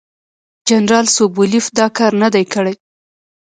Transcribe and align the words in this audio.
جنرال 0.69 1.05
سوبولیف 1.15 1.65
دا 1.77 1.87
کار 1.97 2.11
نه 2.21 2.29
دی 2.33 2.43
کړی. 2.53 2.73